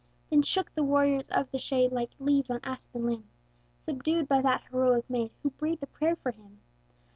[0.31, 3.29] Then shook the warriors of the shade, Like leaves on aspen limb,
[3.85, 6.59] Subdued by that heroic maid Who breathed a prayer for him!